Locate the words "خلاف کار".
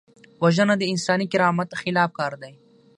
1.81-2.33